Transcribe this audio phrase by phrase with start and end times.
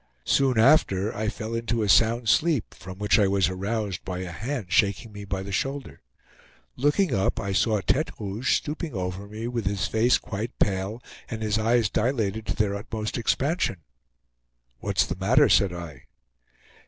[0.25, 4.31] Soon after I fell into a sound sleep from which I was aroused by a
[4.31, 6.01] hand shaking me by the shoulder.
[6.75, 11.43] Looking up, I saw Tete Rouge stooping over me with his face quite pale and
[11.43, 13.77] his eyes dilated to their utmost expansion.
[14.79, 16.05] "What's the matter?" said I.